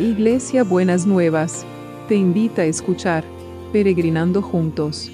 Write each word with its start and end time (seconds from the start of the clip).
Iglesia 0.00 0.64
Buenas 0.64 1.06
Nuevas, 1.06 1.66
te 2.08 2.14
invita 2.14 2.62
a 2.62 2.64
escuchar 2.64 3.22
Peregrinando 3.70 4.40
Juntos. 4.40 5.10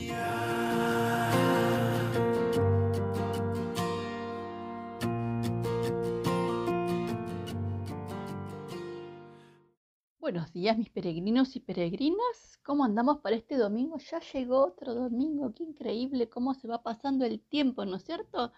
Buenos 10.21 10.53
días 10.53 10.79
mis 10.79 10.89
peregrinos 10.91 11.57
y 11.57 11.61
peregrinas, 11.61 12.61
¿cómo 12.63 12.85
andamos 12.85 13.19
para 13.19 13.35
este 13.35 13.57
domingo? 13.57 13.99
Ya 13.99 14.21
llegó 14.21 14.67
otro 14.67 14.95
domingo, 14.95 15.53
qué 15.53 15.65
increíble 15.65 16.29
cómo 16.29 16.55
se 16.55 16.69
va 16.69 16.85
pasando 16.85 17.25
el 17.25 17.41
tiempo, 17.41 17.85
¿no 17.85 17.97
es 17.97 18.05
cierto? 18.05 18.53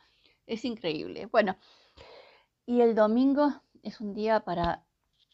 Es 0.46 0.67
increíble. 0.67 1.25
Bueno, 1.25 1.57
y 2.67 2.82
el 2.82 2.95
domingo 2.95 3.63
es 3.82 4.03
un 4.03 4.13
día 4.13 4.40
para 4.40 4.85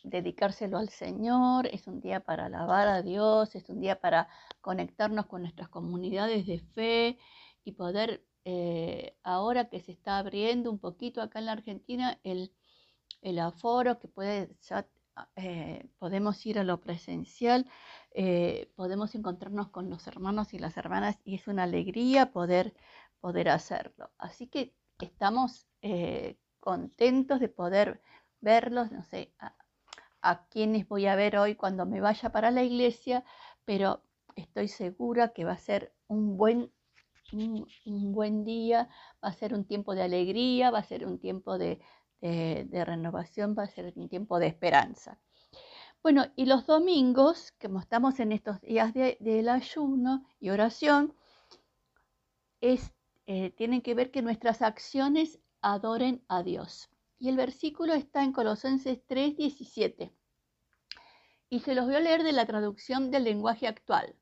dedicárselo 0.04 0.78
al 0.78 0.90
Señor, 0.90 1.66
es 1.66 1.86
un 1.88 2.00
día 2.00 2.20
para 2.20 2.46
alabar 2.46 2.86
a 2.88 3.02
Dios, 3.02 3.54
es 3.56 3.68
un 3.70 3.80
día 3.80 4.00
para 4.00 4.28
conectarnos 4.60 5.26
con 5.26 5.42
nuestras 5.42 5.68
comunidades 5.70 6.46
de 6.46 6.60
fe 6.60 7.18
y 7.64 7.72
poder, 7.72 8.24
eh, 8.44 9.16
ahora 9.22 9.68
que 9.70 9.80
se 9.80 9.92
está 9.92 10.18
abriendo 10.18 10.70
un 10.70 10.78
poquito 10.78 11.22
acá 11.22 11.38
en 11.38 11.46
la 11.46 11.52
Argentina, 11.52 12.20
el, 12.22 12.52
aforo, 13.40 13.98
que 13.98 14.08
puede 14.08 14.54
eh, 15.36 15.88
podemos 15.98 16.44
ir 16.44 16.58
a 16.58 16.64
lo 16.64 16.80
presencial, 16.80 17.66
eh, 18.12 18.70
podemos 18.76 19.14
encontrarnos 19.14 19.68
con 19.70 19.88
los 19.88 20.06
hermanos 20.06 20.52
y 20.52 20.58
las 20.58 20.76
hermanas 20.76 21.18
y 21.24 21.36
es 21.36 21.48
una 21.48 21.62
alegría 21.64 22.30
poder, 22.30 22.74
poder 23.20 23.48
hacerlo. 23.48 24.10
Así 24.18 24.48
que 24.48 24.74
estamos 25.00 25.66
contentos 26.60 27.40
de 27.40 27.48
poder 27.48 28.02
verlos, 28.40 28.90
no 28.92 29.02
sé, 29.04 29.34
a 29.38 29.54
quienes 30.50 30.88
voy 30.88 31.06
a 31.06 31.16
ver 31.16 31.36
hoy 31.36 31.54
cuando 31.54 31.86
me 31.86 32.00
vaya 32.00 32.30
para 32.30 32.50
la 32.50 32.62
iglesia, 32.62 33.24
pero 33.64 34.02
estoy 34.36 34.68
segura 34.68 35.32
que 35.32 35.44
va 35.44 35.52
a 35.52 35.58
ser 35.58 35.92
un 36.08 36.36
buen, 36.36 36.72
un, 37.32 38.12
buen 38.12 38.44
día, 38.44 38.88
va 39.22 39.28
a 39.28 39.32
ser 39.32 39.54
un 39.54 39.64
tiempo 39.64 39.94
de 39.94 40.02
alegría, 40.02 40.70
va 40.70 40.78
a 40.78 40.84
ser 40.84 41.06
un 41.06 41.18
tiempo 41.18 41.58
de, 41.58 41.80
renovación, 42.20 43.54
va 43.56 43.64
a 43.64 43.68
ser 43.68 43.92
un 43.96 44.08
tiempo 44.08 44.38
de 44.38 44.46
esperanza. 44.46 45.18
Bueno, 46.02 46.26
y 46.36 46.46
los 46.46 46.66
domingos, 46.66 47.52
como 47.60 47.80
estamos 47.80 48.18
en 48.20 48.32
estos 48.32 48.60
días 48.60 48.92
del 48.94 49.48
ayuno 49.48 50.24
y 50.40 50.50
oración, 50.50 51.14
es, 52.60 52.94
eh, 53.26 53.50
tienen 53.50 53.82
que 53.82 53.94
ver 53.94 54.10
que 54.10 54.22
nuestras 54.22 54.62
acciones 54.62 55.38
adoren 55.60 56.22
a 56.28 56.42
Dios. 56.42 56.90
Y 57.24 57.30
el 57.30 57.38
versículo 57.38 57.94
está 57.94 58.22
en 58.22 58.32
Colosenses 58.32 59.00
3:17. 59.06 60.12
Y 61.48 61.60
se 61.60 61.74
los 61.74 61.86
voy 61.86 61.94
a 61.94 62.00
leer 62.00 62.22
de 62.22 62.32
la 62.32 62.44
traducción 62.44 63.10
del 63.10 63.24
lenguaje 63.24 63.66
actual, 63.66 64.14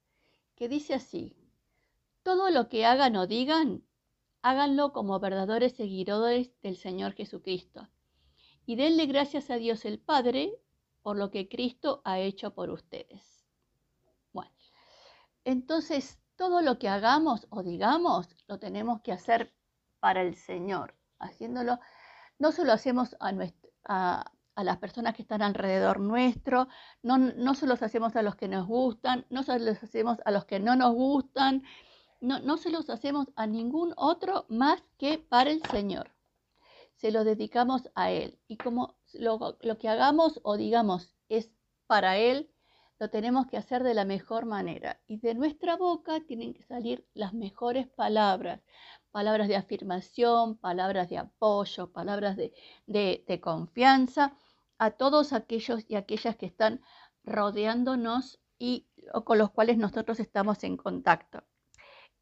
que 0.54 0.68
dice 0.68 0.94
así, 0.94 1.36
todo 2.22 2.50
lo 2.50 2.68
que 2.68 2.86
hagan 2.86 3.16
o 3.16 3.26
digan, 3.26 3.84
háganlo 4.40 4.92
como 4.92 5.18
verdaderos 5.18 5.72
seguidores 5.72 6.52
del 6.62 6.76
Señor 6.76 7.14
Jesucristo. 7.14 7.88
Y 8.66 8.76
denle 8.76 9.06
gracias 9.06 9.50
a 9.50 9.56
Dios 9.56 9.84
el 9.84 9.98
Padre 9.98 10.52
por 11.02 11.16
lo 11.16 11.32
que 11.32 11.48
Cristo 11.48 12.02
ha 12.04 12.20
hecho 12.20 12.54
por 12.54 12.70
ustedes. 12.70 13.44
Bueno, 14.32 14.54
entonces 15.42 16.20
todo 16.36 16.62
lo 16.62 16.78
que 16.78 16.88
hagamos 16.88 17.48
o 17.50 17.64
digamos 17.64 18.28
lo 18.46 18.60
tenemos 18.60 19.00
que 19.00 19.10
hacer 19.10 19.52
para 19.98 20.22
el 20.22 20.36
Señor, 20.36 20.94
haciéndolo 21.18 21.80
no 22.42 22.50
solo 22.50 22.72
hacemos 22.72 23.16
a, 23.20 24.24
las 24.56 24.78
personas 24.78 25.14
que 25.14 25.22
están 25.22 25.42
alrededor 25.42 26.00
nuestro, 26.00 26.66
no, 27.00 27.16
no 27.16 27.54
se 27.54 27.68
los 27.68 27.84
hacemos 27.84 28.16
a 28.16 28.22
los 28.22 28.34
que 28.34 28.48
nos 28.48 28.66
gustan, 28.66 29.24
no 29.30 29.44
se 29.44 29.60
los 29.60 29.80
hacemos 29.80 30.18
a 30.24 30.32
los 30.32 30.44
que 30.44 30.58
no 30.58 30.74
nos 30.74 30.92
gustan, 30.92 31.62
no, 32.20 32.56
se 32.56 32.70
los 32.70 32.90
hacemos 32.90 33.28
a 33.36 33.46
ningún 33.46 33.94
otro 33.96 34.46
más 34.48 34.82
que 34.98 35.18
para 35.18 35.50
el 35.52 35.62
Señor. 35.70 36.10
Se 36.96 37.12
lo 37.12 37.22
dedicamos 37.22 37.88
a 37.94 38.10
Él. 38.10 38.40
Y 38.48 38.56
como 38.56 38.96
lo, 39.12 39.56
lo 39.60 39.78
que 39.78 39.88
hagamos 39.88 40.40
o 40.42 40.56
digamos 40.56 41.14
es 41.28 41.48
para 41.86 42.18
Él, 42.18 42.50
lo 42.98 43.08
tenemos 43.08 43.46
que 43.46 43.56
hacer 43.56 43.84
de 43.84 43.94
la 43.94 44.04
mejor 44.04 44.46
manera. 44.46 45.00
Y 45.06 45.18
de 45.18 45.34
nuestra 45.34 45.76
boca 45.76 46.18
tienen 46.26 46.54
que 46.54 46.64
salir 46.64 47.06
las 47.14 47.34
mejores 47.34 47.86
palabras, 47.88 48.60
palabras 49.12 49.46
de 49.46 49.56
afirmación, 49.56 50.56
palabras 50.56 51.08
de 51.10 51.18
apoyo, 51.18 51.92
palabras 51.92 52.36
de, 52.36 53.40
confianza 53.40 54.36
a 54.78 54.90
todos 54.92 55.32
aquellos 55.32 55.84
y 55.86 55.94
aquellas 55.94 56.34
que 56.36 56.46
están 56.46 56.80
rodeándonos 57.22 58.40
y 58.58 58.88
con 59.24 59.38
los 59.38 59.50
cuales 59.50 59.76
nosotros 59.76 60.18
estamos 60.18 60.64
en 60.64 60.76
contacto. 60.76 61.44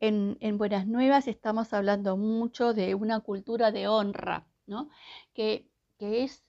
En, 0.01 0.59
Buenas 0.59 0.87
Nuevas 0.87 1.29
estamos 1.29 1.73
hablando 1.73 2.17
mucho 2.17 2.75
de 2.75 2.95
una 2.95 3.21
cultura 3.21 3.71
de 3.71 3.87
honra, 3.87 4.47
¿no? 4.67 4.89
que, 5.33 5.69
es 5.99 6.43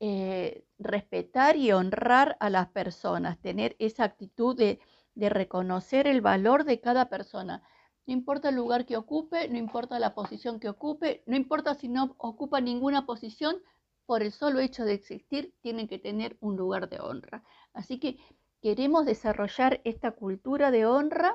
eh, 0.00 0.66
respetar 0.78 1.56
y 1.56 1.72
honrar 1.72 2.36
a 2.40 2.50
las 2.50 2.68
personas, 2.68 3.40
tener 3.40 3.74
esa 3.78 4.04
actitud 4.04 4.54
de, 4.54 4.80
de 5.14 5.30
reconocer 5.30 6.06
el 6.06 6.20
valor 6.20 6.64
de 6.64 6.80
cada 6.80 7.08
persona, 7.08 7.62
no 8.06 8.12
importa 8.12 8.48
el 8.48 8.56
lugar 8.56 8.86
que 8.86 8.96
ocupe, 8.96 9.48
no 9.48 9.58
importa 9.58 9.98
la 9.98 10.14
posición 10.14 10.58
que 10.58 10.68
ocupe, 10.68 11.22
no 11.26 11.36
importa 11.36 11.74
si 11.74 11.88
no 11.88 12.14
ocupa 12.18 12.60
ninguna 12.60 13.06
posición, 13.06 13.56
por 14.06 14.22
el 14.22 14.32
solo 14.32 14.60
hecho 14.60 14.84
de 14.84 14.94
existir, 14.94 15.54
tienen 15.60 15.88
que 15.88 15.98
tener 15.98 16.36
un 16.40 16.56
lugar 16.56 16.88
de 16.88 17.00
honra. 17.00 17.44
Así 17.72 17.98
que 17.98 18.18
queremos 18.60 19.06
desarrollar 19.06 19.80
esta 19.84 20.12
cultura 20.12 20.70
de 20.70 20.86
honra 20.86 21.34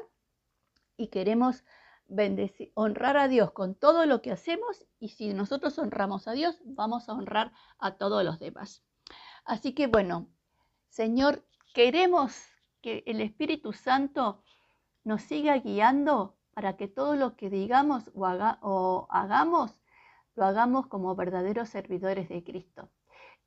y 0.98 1.08
queremos 1.08 1.64
honrar 2.74 3.18
a 3.18 3.28
Dios 3.28 3.52
con 3.52 3.76
todo 3.76 4.06
lo 4.06 4.22
que 4.22 4.32
hacemos 4.32 4.86
y 5.00 5.10
si 5.10 5.34
nosotros 5.34 5.78
honramos 5.78 6.28
a 6.28 6.32
Dios, 6.32 6.60
vamos 6.64 7.10
a 7.10 7.14
honrar 7.14 7.52
a 7.80 7.96
todos 7.96 8.24
los 8.24 8.40
demás. 8.40 8.84
Así 9.44 9.74
que 9.74 9.88
bueno, 9.88 10.30
Señor, 10.90 11.46
queremos 11.74 12.42
que 12.82 13.04
el 13.08 13.22
Espíritu 13.22 13.74
Santo 13.74 14.44
nos 15.04 15.22
siga 15.22 15.58
guiando 15.58 16.37
para 16.58 16.76
que 16.76 16.88
todo 16.88 17.16
lo 17.16 17.36
que 17.36 17.52
digamos 17.52 18.10
o, 18.16 19.08
hagamos, 19.12 19.80
lo 20.34 20.44
hagamos 20.44 20.88
como 20.88 21.16
verdaderos 21.16 21.70
servidores 21.70 22.30
de 22.30 22.44
Cristo. 22.44 22.90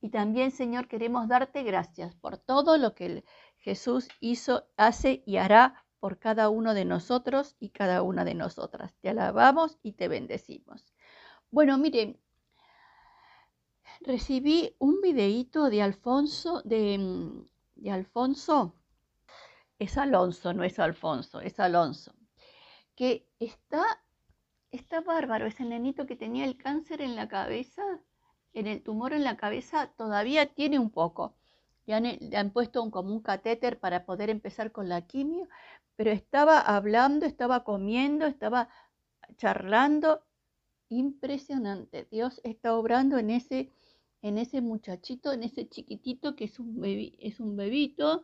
Y 0.00 0.10
también, 0.10 0.52
Señor, 0.52 0.86
queremos 0.86 1.26
darte 1.26 1.64
gracias 1.64 2.14
por 2.14 2.38
todo 2.38 2.78
lo 2.78 2.94
que 2.94 3.24
Jesús 3.58 4.06
hizo, 4.20 4.68
hace 4.76 5.24
y 5.26 5.38
hará 5.38 5.84
por 5.98 6.20
cada 6.20 6.50
uno 6.50 6.72
de 6.72 6.84
nosotros 6.84 7.56
y 7.58 7.70
cada 7.70 8.02
una 8.02 8.24
de 8.24 8.34
nosotras. 8.34 8.94
Te 9.00 9.08
alabamos 9.08 9.76
y 9.82 9.94
te 9.94 10.06
bendecimos. 10.06 10.94
Bueno, 11.50 11.78
miren, 11.78 12.16
recibí 14.02 14.76
un 14.78 15.00
videíto 15.00 15.68
de 15.68 15.82
Alfonso, 15.82 16.62
de, 16.62 17.44
de 17.74 17.90
Alfonso, 17.90 18.76
es 19.80 19.98
Alonso, 19.98 20.54
no 20.54 20.62
es 20.62 20.78
Alfonso, 20.78 21.40
es 21.40 21.58
Alonso 21.58 22.14
que 22.94 23.26
está, 23.38 23.84
está 24.70 25.00
bárbaro, 25.00 25.46
ese 25.46 25.64
nenito 25.64 26.06
que 26.06 26.16
tenía 26.16 26.44
el 26.44 26.56
cáncer 26.56 27.00
en 27.00 27.16
la 27.16 27.28
cabeza, 27.28 27.82
en 28.52 28.66
el 28.66 28.82
tumor 28.82 29.12
en 29.12 29.24
la 29.24 29.36
cabeza, 29.36 29.92
todavía 29.96 30.46
tiene 30.54 30.78
un 30.78 30.90
poco. 30.90 31.34
Le 31.86 31.94
han, 31.94 32.04
le 32.04 32.36
han 32.36 32.50
puesto 32.50 32.82
un, 32.82 32.90
como 32.90 33.12
un 33.12 33.22
catéter 33.22 33.78
para 33.80 34.04
poder 34.04 34.30
empezar 34.30 34.72
con 34.72 34.88
la 34.88 35.02
quimio, 35.06 35.48
pero 35.96 36.10
estaba 36.10 36.60
hablando, 36.60 37.26
estaba 37.26 37.64
comiendo, 37.64 38.26
estaba 38.26 38.68
charlando. 39.36 40.22
Impresionante. 40.88 42.08
Dios 42.10 42.40
está 42.42 42.74
obrando 42.74 43.18
en 43.18 43.30
ese, 43.30 43.70
en 44.22 44.38
ese 44.38 44.60
muchachito, 44.60 45.32
en 45.32 45.44
ese 45.44 45.68
chiquitito 45.68 46.34
que 46.34 46.44
es 46.44 46.58
un, 46.58 46.82
es 46.84 47.38
un 47.38 47.56
bebito, 47.56 48.22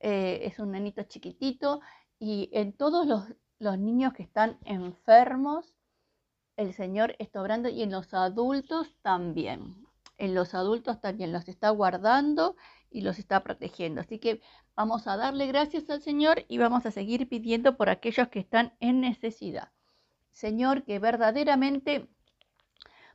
eh, 0.00 0.40
es 0.42 0.58
un 0.58 0.72
nenito 0.72 1.02
chiquitito, 1.04 1.80
y 2.18 2.50
en 2.52 2.72
todos 2.72 3.06
los, 3.06 3.24
los 3.60 3.78
niños 3.78 4.14
que 4.14 4.22
están 4.22 4.58
enfermos, 4.64 5.74
el 6.56 6.72
Señor 6.72 7.14
está 7.18 7.40
obrando 7.40 7.68
y 7.68 7.82
en 7.82 7.90
los 7.90 8.12
adultos 8.14 8.92
también. 9.02 9.86
En 10.18 10.34
los 10.34 10.54
adultos 10.54 11.00
también 11.00 11.32
los 11.32 11.46
está 11.46 11.70
guardando 11.70 12.56
y 12.90 13.02
los 13.02 13.18
está 13.18 13.42
protegiendo. 13.42 14.00
Así 14.00 14.18
que 14.18 14.40
vamos 14.74 15.06
a 15.06 15.16
darle 15.16 15.46
gracias 15.46 15.88
al 15.90 16.02
Señor 16.02 16.44
y 16.48 16.58
vamos 16.58 16.86
a 16.86 16.90
seguir 16.90 17.28
pidiendo 17.28 17.76
por 17.76 17.90
aquellos 17.90 18.28
que 18.28 18.40
están 18.40 18.72
en 18.80 19.00
necesidad. 19.00 19.70
Señor, 20.32 20.84
que 20.84 20.98
verdaderamente 20.98 22.08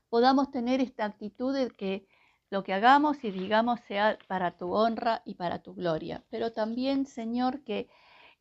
podamos 0.10 0.52
tener 0.52 0.80
esta 0.80 1.06
actitud 1.06 1.56
de 1.56 1.70
que 1.72 2.08
lo 2.52 2.64
que 2.64 2.74
hagamos 2.74 3.24
y 3.24 3.32
digamos 3.32 3.80
sea 3.82 4.20
para 4.28 4.58
tu 4.58 4.74
honra 4.74 5.24
y 5.26 5.36
para 5.36 5.64
tu 5.64 5.74
gloria. 5.74 6.24
Pero 6.30 6.54
también, 6.54 7.08
Señor, 7.08 7.64
que 7.64 7.90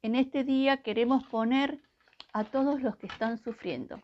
en 0.02 0.16
este 0.16 0.44
día 0.44 0.82
queremos 0.82 1.24
poner 1.24 1.80
a 2.34 2.44
todos 2.44 2.82
los 2.82 2.96
que 2.96 3.06
están 3.06 3.38
sufriendo, 3.38 4.02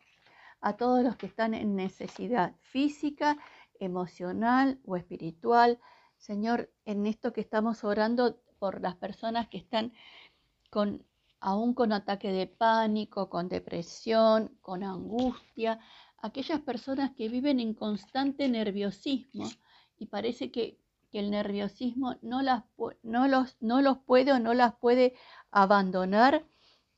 a 0.60 0.76
todos 0.76 1.02
los 1.02 1.16
que 1.16 1.26
están 1.26 1.52
en 1.52 1.74
necesidad 1.74 2.54
física, 2.60 3.36
emocional 3.80 4.78
o 4.86 4.96
espiritual, 4.96 5.80
Señor, 6.16 6.70
en 6.84 7.06
esto 7.06 7.32
que 7.32 7.40
estamos 7.40 7.82
orando 7.82 8.40
por 8.60 8.80
las 8.80 8.94
personas 8.94 9.48
que 9.48 9.58
están 9.58 9.92
aún 11.40 11.74
con 11.74 11.92
ataque 11.92 12.30
de 12.30 12.46
pánico, 12.46 13.28
con 13.28 13.48
depresión, 13.48 14.56
con 14.60 14.84
angustia, 14.84 15.80
aquellas 16.18 16.60
personas 16.60 17.10
que 17.16 17.28
viven 17.28 17.58
en 17.58 17.74
constante 17.74 18.48
nerviosismo 18.48 19.48
y 19.98 20.06
parece 20.06 20.52
que, 20.52 20.78
el 21.12 21.32
nerviosismo 21.32 22.14
no, 22.22 22.40
las, 22.40 22.62
no, 23.02 23.26
los, 23.26 23.56
no 23.60 23.82
los 23.82 23.98
puede 23.98 24.32
o 24.32 24.38
no 24.38 24.54
las 24.54 24.76
puede 24.76 25.14
abandonar, 25.50 26.46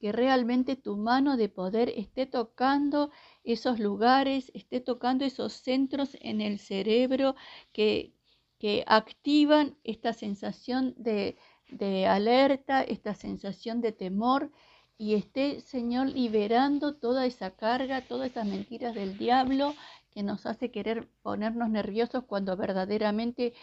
que 0.03 0.11
realmente 0.11 0.75
tu 0.75 0.97
mano 0.97 1.37
de 1.37 1.49
poder 1.49 1.89
esté 1.91 2.27
tocando 2.27 3.13
esos 3.45 3.79
lugares, 3.79 4.51
esté 4.53 4.81
tocando 4.81 5.25
esos 5.25 5.53
centros 5.53 6.17
en 6.21 6.41
el 6.41 6.59
cerebro 6.59 7.37
que, 7.73 8.13
que 8.59 8.83
activan 8.89 9.77
esta 9.85 10.13
sensación 10.13 10.93
de, 10.97 11.37
de 11.69 12.09
alerta, 12.09 12.83
esta 12.83 13.15
sensación 13.15 13.81
de 13.81 13.93
temor 13.93 14.51
y 14.99 15.15
esté, 15.15 15.61
Señor, 15.61 16.09
liberando 16.09 16.97
toda 16.97 17.25
esa 17.25 17.53
carga, 17.53 18.01
todas 18.01 18.33
esas 18.33 18.47
mentiras 18.47 18.97
del 18.97 19.17
diablo 19.17 19.73
que 20.11 20.25
nos 20.25 20.47
hace 20.47 20.73
querer 20.73 21.07
ponernos 21.23 21.71
nerviosos 21.71 22.25
cuando 22.25 22.57
verdaderamente 22.57 23.55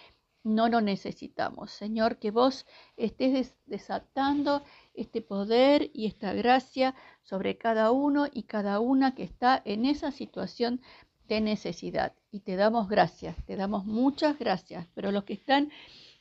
no 0.43 0.69
lo 0.69 0.81
necesitamos. 0.81 1.71
Señor, 1.71 2.17
que 2.17 2.31
vos 2.31 2.65
estés 2.97 3.55
desatando 3.65 4.63
este 4.93 5.21
poder 5.21 5.89
y 5.93 6.07
esta 6.07 6.33
gracia 6.33 6.95
sobre 7.23 7.57
cada 7.57 7.91
uno 7.91 8.27
y 8.31 8.43
cada 8.43 8.79
una 8.79 9.15
que 9.15 9.23
está 9.23 9.61
en 9.65 9.85
esa 9.85 10.11
situación 10.11 10.81
de 11.27 11.41
necesidad. 11.41 12.13
Y 12.31 12.41
te 12.41 12.55
damos 12.55 12.89
gracias, 12.89 13.35
te 13.45 13.55
damos 13.55 13.85
muchas 13.85 14.37
gracias, 14.37 14.87
pero 14.93 15.11
los 15.11 15.23
que 15.23 15.33
están 15.33 15.71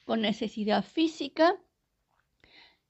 con 0.04 0.20
necesidad 0.20 0.84
física, 0.84 1.56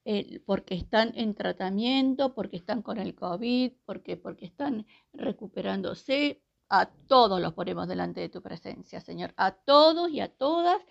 eh, 0.05 0.41
porque 0.45 0.75
están 0.75 1.11
en 1.15 1.35
tratamiento, 1.35 2.33
porque 2.33 2.57
están 2.57 2.81
con 2.81 2.97
el 2.97 3.15
COVID, 3.15 3.73
porque, 3.85 4.17
porque 4.17 4.45
están 4.45 4.85
recuperándose. 5.13 6.41
A 6.69 6.85
todos 7.07 7.41
los 7.41 7.53
ponemos 7.53 7.87
delante 7.87 8.21
de 8.21 8.29
tu 8.29 8.41
presencia, 8.41 9.01
Señor, 9.01 9.33
a 9.37 9.51
todos 9.51 10.09
y 10.11 10.19
a 10.19 10.27
todas. 10.27 10.81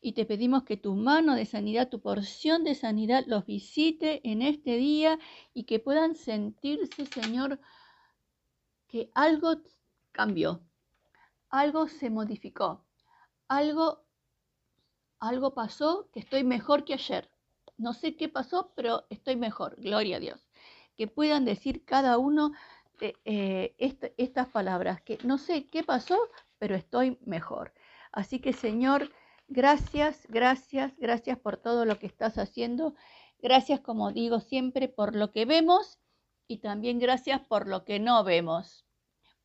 Y 0.00 0.12
te 0.12 0.24
pedimos 0.24 0.64
que 0.64 0.76
tu 0.76 0.94
mano 0.94 1.34
de 1.36 1.46
sanidad, 1.46 1.88
tu 1.88 2.00
porción 2.00 2.64
de 2.64 2.74
sanidad 2.74 3.24
los 3.26 3.46
visite 3.46 4.20
en 4.28 4.42
este 4.42 4.76
día 4.76 5.18
y 5.54 5.64
que 5.64 5.78
puedan 5.78 6.14
sentirse, 6.16 7.06
Señor, 7.06 7.60
que 8.88 9.10
algo 9.14 9.56
cambió, 10.12 10.62
algo 11.50 11.86
se 11.88 12.10
modificó, 12.10 12.84
algo, 13.46 14.04
algo 15.20 15.54
pasó 15.54 16.10
que 16.12 16.20
estoy 16.20 16.42
mejor 16.42 16.84
que 16.84 16.94
ayer 16.94 17.30
no 17.78 17.94
sé 17.94 18.16
qué 18.16 18.28
pasó, 18.28 18.72
pero 18.74 19.06
estoy 19.08 19.36
mejor, 19.36 19.76
gloria 19.80 20.16
a 20.16 20.20
Dios. 20.20 20.48
Que 20.96 21.06
puedan 21.06 21.44
decir 21.44 21.84
cada 21.84 22.18
uno 22.18 22.52
de, 22.98 23.16
eh, 23.24 23.74
estas 24.16 24.48
palabras, 24.48 25.00
que 25.02 25.18
no 25.24 25.38
sé 25.38 25.66
qué 25.66 25.82
pasó, 25.82 26.18
pero 26.58 26.74
estoy 26.74 27.18
mejor. 27.24 27.72
Así 28.12 28.40
que 28.40 28.52
Señor, 28.52 29.10
gracias, 29.48 30.26
gracias, 30.28 30.92
gracias 30.98 31.38
por 31.38 31.56
todo 31.56 31.84
lo 31.84 31.98
que 31.98 32.06
estás 32.06 32.38
haciendo. 32.38 32.94
Gracias, 33.40 33.80
como 33.80 34.12
digo 34.12 34.40
siempre, 34.40 34.88
por 34.88 35.14
lo 35.14 35.30
que 35.32 35.44
vemos 35.44 35.98
y 36.48 36.58
también 36.58 36.98
gracias 36.98 37.40
por 37.40 37.68
lo 37.68 37.84
que 37.84 38.00
no 38.00 38.24
vemos, 38.24 38.86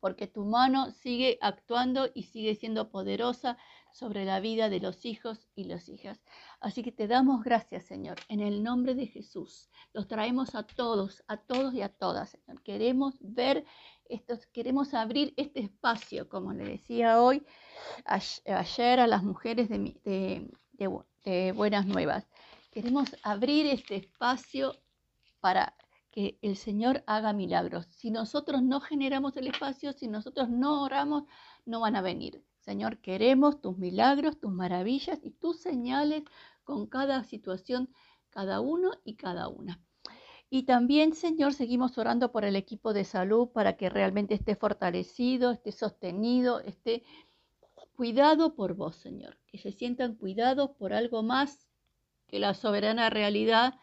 porque 0.00 0.26
tu 0.26 0.44
mano 0.44 0.90
sigue 0.90 1.38
actuando 1.40 2.08
y 2.14 2.24
sigue 2.24 2.54
siendo 2.54 2.88
poderosa 2.88 3.58
sobre 3.94 4.24
la 4.24 4.40
vida 4.40 4.68
de 4.68 4.80
los 4.80 5.04
hijos 5.04 5.46
y 5.54 5.64
las 5.64 5.88
hijas. 5.88 6.20
Así 6.58 6.82
que 6.82 6.90
te 6.90 7.06
damos 7.06 7.44
gracias, 7.44 7.84
Señor, 7.84 8.16
en 8.28 8.40
el 8.40 8.64
nombre 8.64 8.96
de 8.96 9.06
Jesús. 9.06 9.70
Los 9.92 10.08
traemos 10.08 10.56
a 10.56 10.64
todos, 10.64 11.22
a 11.28 11.36
todos 11.36 11.72
y 11.74 11.82
a 11.82 11.88
todas, 11.88 12.30
Señor. 12.30 12.60
Queremos 12.64 13.14
ver 13.20 13.64
estos, 14.06 14.46
queremos 14.46 14.94
abrir 14.94 15.32
este 15.36 15.60
espacio, 15.60 16.28
como 16.28 16.52
le 16.52 16.64
decía 16.64 17.22
hoy, 17.22 17.46
ayer 18.04 18.98
a 18.98 19.06
las 19.06 19.22
mujeres 19.22 19.68
de, 19.68 20.50
de 20.72 21.52
Buenas 21.52 21.86
Nuevas. 21.86 22.26
Queremos 22.72 23.14
abrir 23.22 23.66
este 23.66 23.94
espacio 23.94 24.74
para 25.38 25.76
que 26.10 26.36
el 26.42 26.56
Señor 26.56 27.04
haga 27.06 27.32
milagros. 27.32 27.86
Si 27.90 28.10
nosotros 28.10 28.60
no 28.60 28.80
generamos 28.80 29.36
el 29.36 29.46
espacio, 29.46 29.92
si 29.92 30.08
nosotros 30.08 30.50
no 30.50 30.82
oramos, 30.82 31.24
no 31.64 31.78
van 31.78 31.94
a 31.94 32.02
venir. 32.02 32.42
Señor, 32.64 32.98
queremos 32.98 33.60
tus 33.60 33.76
milagros, 33.76 34.40
tus 34.40 34.50
maravillas 34.50 35.18
y 35.22 35.32
tus 35.32 35.60
señales 35.60 36.24
con 36.64 36.86
cada 36.86 37.22
situación, 37.22 37.90
cada 38.30 38.60
uno 38.60 38.92
y 39.04 39.16
cada 39.16 39.48
una. 39.48 39.82
Y 40.48 40.62
también, 40.62 41.14
Señor, 41.14 41.52
seguimos 41.52 41.98
orando 41.98 42.32
por 42.32 42.44
el 42.46 42.56
equipo 42.56 42.94
de 42.94 43.04
salud 43.04 43.48
para 43.48 43.76
que 43.76 43.90
realmente 43.90 44.32
esté 44.32 44.56
fortalecido, 44.56 45.50
esté 45.50 45.72
sostenido, 45.72 46.60
esté 46.60 47.02
cuidado 47.96 48.54
por 48.54 48.72
vos, 48.74 48.96
Señor. 48.96 49.36
Que 49.46 49.58
se 49.58 49.70
sientan 49.70 50.14
cuidados 50.14 50.70
por 50.70 50.94
algo 50.94 51.22
más 51.22 51.68
que 52.28 52.38
la 52.38 52.54
soberana 52.54 53.10
realidad 53.10 53.74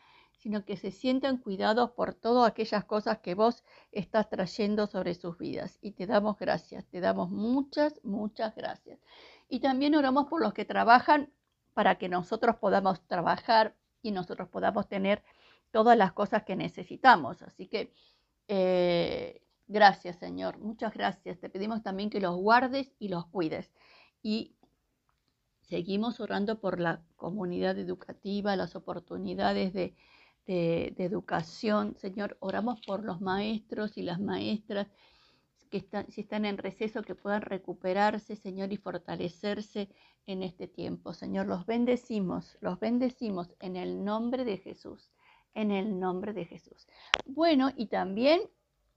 sino 0.42 0.66
que 0.66 0.76
se 0.76 0.90
sientan 0.90 1.38
cuidados 1.38 1.92
por 1.92 2.16
todas 2.16 2.50
aquellas 2.50 2.84
cosas 2.86 3.20
que 3.20 3.36
vos 3.36 3.64
estás 3.92 4.28
trayendo 4.28 4.88
sobre 4.88 5.14
sus 5.14 5.38
vidas. 5.38 5.78
Y 5.82 5.92
te 5.92 6.08
damos 6.08 6.40
gracias, 6.40 6.84
te 6.88 7.00
damos 7.00 7.30
muchas, 7.30 8.04
muchas 8.04 8.56
gracias. 8.56 9.00
Y 9.50 9.60
también 9.60 9.94
oramos 9.94 10.26
por 10.26 10.42
los 10.42 10.54
que 10.54 10.66
trabajan 10.66 11.32
para 11.76 12.00
que 12.00 12.10
nosotros 12.10 12.56
podamos 12.56 13.06
trabajar 13.08 13.76
y 14.02 14.12
nosotros 14.12 14.50
podamos 14.50 14.88
tener 14.88 15.24
todas 15.70 15.96
las 15.96 16.12
cosas 16.12 16.44
que 16.44 16.56
necesitamos. 16.56 17.44
Así 17.44 17.68
que 17.68 17.94
eh, 18.48 19.44
gracias, 19.68 20.16
Señor, 20.16 20.58
muchas 20.58 20.92
gracias. 20.92 21.40
Te 21.40 21.52
pedimos 21.52 21.84
también 21.84 22.10
que 22.10 22.20
los 22.20 22.36
guardes 22.36 22.92
y 22.98 23.10
los 23.10 23.28
cuides. 23.28 23.72
Y 24.24 24.56
seguimos 25.62 26.20
orando 26.20 26.60
por 26.60 26.80
la 26.80 27.04
comunidad 27.16 27.78
educativa, 27.78 28.56
las 28.56 28.76
oportunidades 28.76 29.72
de, 29.74 29.96
de, 30.46 30.94
educación. 30.98 31.96
Señor, 31.98 32.38
oramos 32.40 32.82
por 32.86 33.04
los 33.04 33.22
maestros 33.22 33.98
y 33.98 34.04
las 34.04 34.20
maestras 34.20 34.88
que 35.70 35.78
están, 35.78 36.12
si 36.12 36.22
están 36.22 36.46
en 36.46 36.58
receso, 36.58 37.02
que 37.02 37.16
puedan 37.16 37.42
recuperarse, 37.42 38.36
Señor, 38.36 38.74
y 38.74 38.78
fortalecerse 38.78 39.90
en 40.26 40.44
este 40.44 40.68
tiempo. 40.68 41.14
Señor, 41.14 41.48
los 41.48 41.66
bendecimos, 41.66 42.58
los 42.62 42.80
bendecimos 42.80 43.54
en 43.60 43.76
el 43.76 44.04
nombre 44.04 44.44
de 44.44 44.58
Jesús, 44.58 45.12
en 45.54 45.72
el 45.72 46.00
nombre 46.00 46.34
de 46.34 46.46
Jesús. 46.46 46.88
Bueno, 47.26 47.72
y 47.76 47.88
también 47.88 48.42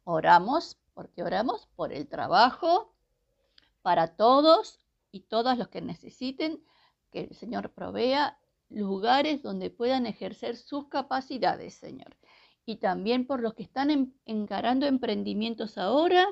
oramos, 0.04 0.78
porque 0.94 1.22
oramos 1.22 1.68
por 1.76 1.92
el 1.92 2.08
trabajo 2.08 2.92
para 3.82 4.16
todos 4.16 4.80
y 5.12 5.20
todas 5.20 5.58
los 5.58 5.68
que 5.68 5.80
necesiten, 5.80 6.64
que 7.12 7.20
el 7.20 7.36
Señor 7.36 7.70
provea 7.70 8.38
lugares 8.74 9.42
donde 9.42 9.70
puedan 9.70 10.06
ejercer 10.06 10.56
sus 10.56 10.88
capacidades, 10.88 11.74
Señor. 11.74 12.16
Y 12.66 12.76
también 12.76 13.26
por 13.26 13.40
los 13.40 13.54
que 13.54 13.62
están 13.62 14.14
encarando 14.24 14.86
emprendimientos 14.86 15.78
ahora, 15.78 16.26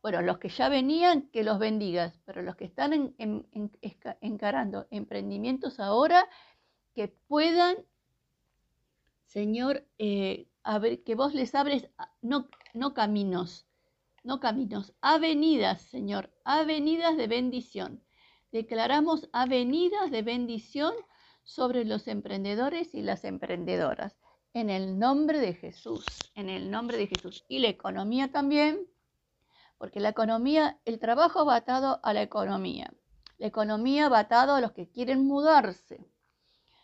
bueno, 0.00 0.20
los 0.22 0.38
que 0.38 0.48
ya 0.48 0.68
venían, 0.68 1.22
que 1.30 1.44
los 1.44 1.58
bendigas, 1.58 2.20
pero 2.24 2.42
los 2.42 2.56
que 2.56 2.64
están 2.64 3.14
encarando 4.20 4.86
emprendimientos 4.90 5.78
ahora, 5.78 6.28
que 6.94 7.08
puedan, 7.08 7.76
Señor, 9.24 9.86
eh, 9.98 10.48
que 11.04 11.14
vos 11.14 11.34
les 11.34 11.54
abres, 11.54 11.88
no, 12.20 12.48
no 12.74 12.94
caminos, 12.94 13.66
no 14.24 14.40
caminos, 14.40 14.92
avenidas, 15.00 15.82
Señor, 15.82 16.32
avenidas 16.44 17.16
de 17.16 17.26
bendición. 17.28 18.02
Declaramos 18.50 19.28
avenidas 19.32 20.10
de 20.10 20.22
bendición 20.22 20.94
sobre 21.44 21.84
los 21.84 22.08
emprendedores 22.08 22.94
y 22.94 23.02
las 23.02 23.24
emprendedoras. 23.24 24.16
En 24.54 24.70
el 24.70 24.98
nombre 24.98 25.40
de 25.40 25.54
Jesús, 25.54 26.04
en 26.34 26.48
el 26.48 26.70
nombre 26.70 26.98
de 26.98 27.06
Jesús. 27.06 27.44
Y 27.48 27.58
la 27.60 27.68
economía 27.68 28.30
también, 28.30 28.86
porque 29.78 30.00
la 30.00 30.10
economía, 30.10 30.78
el 30.84 30.98
trabajo 30.98 31.44
va 31.44 31.56
atado 31.56 32.00
a 32.02 32.12
la 32.12 32.22
economía. 32.22 32.92
La 33.38 33.46
economía 33.46 34.08
va 34.08 34.20
atado 34.20 34.54
a 34.54 34.60
los 34.60 34.72
que 34.72 34.88
quieren 34.88 35.26
mudarse, 35.26 36.06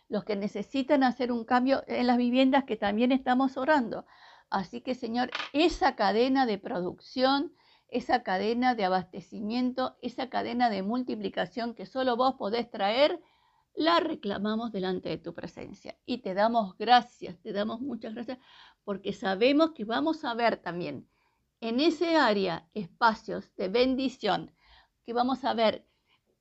los 0.09 0.25
que 0.25 0.35
necesitan 0.35 1.03
hacer 1.03 1.31
un 1.31 1.45
cambio 1.45 1.83
en 1.87 2.07
las 2.07 2.17
viviendas 2.17 2.65
que 2.65 2.75
también 2.75 3.11
estamos 3.11 3.55
orando. 3.55 4.05
Así 4.49 4.81
que, 4.81 4.95
Señor, 4.95 5.29
esa 5.53 5.95
cadena 5.95 6.45
de 6.45 6.57
producción, 6.57 7.53
esa 7.87 8.23
cadena 8.23 8.75
de 8.75 8.85
abastecimiento, 8.85 9.95
esa 10.01 10.29
cadena 10.29 10.69
de 10.69 10.83
multiplicación 10.83 11.75
que 11.75 11.85
solo 11.85 12.17
vos 12.17 12.35
podés 12.35 12.69
traer, 12.69 13.21
la 13.75 13.99
reclamamos 13.99 14.71
delante 14.71 15.09
de 15.09 15.17
tu 15.17 15.33
presencia. 15.33 15.97
Y 16.05 16.19
te 16.19 16.33
damos 16.33 16.77
gracias, 16.77 17.39
te 17.39 17.53
damos 17.53 17.81
muchas 17.81 18.13
gracias, 18.13 18.39
porque 18.83 19.13
sabemos 19.13 19.71
que 19.71 19.85
vamos 19.85 20.23
a 20.25 20.33
ver 20.33 20.57
también 20.57 21.07
en 21.61 21.79
ese 21.79 22.15
área 22.15 22.67
espacios 22.73 23.53
de 23.55 23.69
bendición, 23.69 24.51
que 25.05 25.13
vamos 25.13 25.43
a 25.43 25.53
ver 25.53 25.85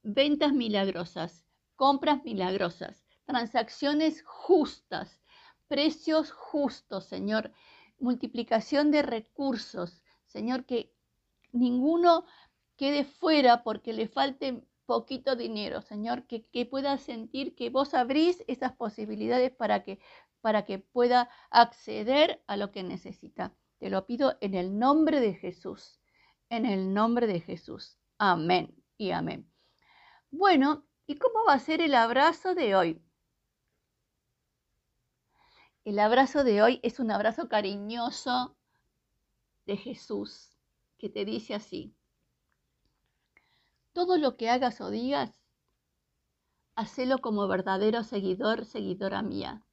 ventas 0.03 0.53
milagrosas, 0.53 1.45
compras 1.77 2.25
milagrosas, 2.25 3.05
transacciones 3.25 4.23
justas, 4.25 5.21
precios 5.67 6.31
justos, 6.31 7.05
Señor, 7.05 7.53
multiplicación 7.99 8.91
de 8.91 9.03
recursos, 9.03 10.03
Señor, 10.27 10.65
que 10.65 10.93
ninguno 11.53 12.25
quede 12.77 13.05
fuera 13.05 13.63
porque 13.65 13.93
le 13.93 14.09
falte 14.09 14.63
poquito 14.89 15.37
dinero, 15.37 15.83
Señor, 15.83 16.27
que, 16.27 16.65
pueda 16.65 16.97
sentir 16.97 17.55
que 17.55 17.69
vos 17.69 17.93
abrís 17.93 18.43
esas 18.49 18.73
posibilidades 18.73 19.51
para 19.51 19.85
que, 19.85 20.01
para 20.41 20.65
que 20.65 20.79
pueda 20.79 21.29
acceder 21.51 22.43
a 22.47 22.57
lo 22.57 22.73
que 22.73 22.83
necesita. 22.83 23.55
Te 23.77 23.91
lo 23.91 24.07
pido 24.07 24.39
en 24.41 24.55
el 24.55 24.79
nombre 24.79 25.21
de 25.21 25.35
Jesús, 25.35 26.01
en 26.49 26.65
el 26.65 26.95
nombre 26.95 27.27
de 27.27 27.41
Jesús. 27.41 27.99
Amén 28.17 28.83
y 28.97 29.11
amén. 29.11 29.53
Bueno, 30.31 30.87
¿y 31.07 31.17
cómo 31.17 31.45
va 31.47 31.53
a 31.53 31.61
ser 31.61 31.83
el 31.83 31.95
abrazo 31.95 32.55
de 32.55 32.75
hoy? 32.75 33.03
El 35.85 35.99
abrazo 35.99 36.45
de 36.45 36.63
hoy 36.63 36.81
es 36.83 36.99
un 36.99 37.11
abrazo 37.11 37.51
cariñoso 37.51 38.57
de 39.67 39.77
Jesús 39.77 40.57
que 40.97 41.11
te 41.11 41.27
dice 41.27 41.55
así, 41.55 41.95
todo 43.99 44.17
lo 44.17 44.37
que 44.37 44.49
hagas 44.49 44.81
o 44.81 44.91
digas, 44.91 45.43
hacelo 46.77 47.19
como 47.19 47.49
verdadero 47.49 48.05
seguidor, 48.05 48.65
seguidora 48.65 49.23
mía. 49.23 49.67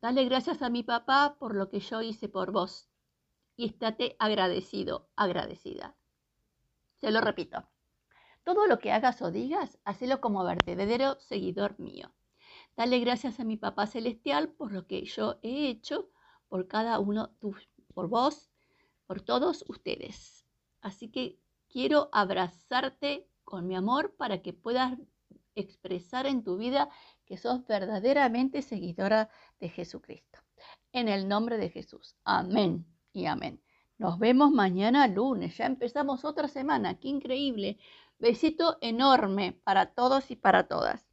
Dale 0.00 0.24
gracias 0.24 0.62
a 0.62 0.70
mi 0.70 0.82
papá 0.82 1.36
por 1.38 1.54
lo 1.54 1.68
que 1.68 1.80
yo 1.80 2.00
hice 2.00 2.30
por 2.30 2.50
vos 2.50 2.88
y 3.56 3.66
estate 3.66 4.16
agradecido, 4.18 5.10
agradecida. 5.16 5.94
Se 6.96 7.10
lo 7.10 7.20
repito. 7.20 7.68
Todo 8.42 8.66
lo 8.66 8.78
que 8.78 8.90
hagas 8.90 9.20
o 9.20 9.30
digas, 9.30 9.78
hacelo 9.84 10.22
como 10.22 10.42
verdadero 10.42 11.20
seguidor 11.20 11.78
mío. 11.78 12.14
Dale 12.74 13.00
gracias 13.00 13.38
a 13.38 13.44
mi 13.44 13.58
papá 13.58 13.86
celestial 13.86 14.48
por 14.48 14.72
lo 14.72 14.86
que 14.86 15.04
yo 15.04 15.38
he 15.42 15.68
hecho 15.68 16.08
por 16.48 16.68
cada 16.68 16.98
uno, 16.98 17.36
por 17.92 18.08
vos, 18.08 18.50
por 19.06 19.20
todos 19.20 19.62
ustedes. 19.68 20.46
Así 20.80 21.10
que 21.10 21.38
Quiero 21.70 22.08
abrazarte 22.10 23.28
con 23.44 23.68
mi 23.68 23.76
amor 23.76 24.16
para 24.16 24.42
que 24.42 24.52
puedas 24.52 24.98
expresar 25.54 26.26
en 26.26 26.42
tu 26.42 26.56
vida 26.56 26.90
que 27.24 27.36
sos 27.36 27.64
verdaderamente 27.66 28.60
seguidora 28.60 29.30
de 29.60 29.68
Jesucristo. 29.68 30.40
En 30.92 31.08
el 31.08 31.28
nombre 31.28 31.58
de 31.58 31.70
Jesús. 31.70 32.16
Amén 32.24 32.86
y 33.12 33.26
amén. 33.26 33.62
Nos 33.98 34.18
vemos 34.18 34.50
mañana 34.50 35.06
lunes. 35.06 35.58
Ya 35.58 35.66
empezamos 35.66 36.24
otra 36.24 36.48
semana. 36.48 36.98
Qué 36.98 37.06
increíble. 37.06 37.78
Besito 38.18 38.78
enorme 38.80 39.60
para 39.62 39.94
todos 39.94 40.32
y 40.32 40.36
para 40.36 40.66
todas. 40.66 41.06